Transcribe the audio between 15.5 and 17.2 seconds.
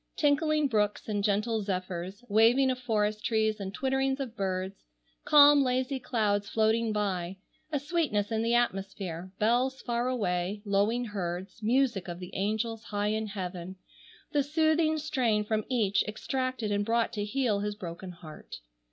each extracted and brought